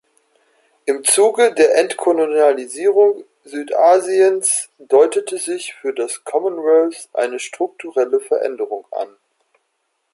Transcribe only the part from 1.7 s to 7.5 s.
Entkolonialisierung Südasiens deutete sich für das Commonwealth eine